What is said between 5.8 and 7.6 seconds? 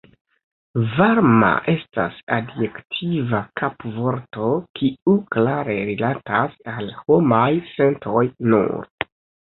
rilatas al homaj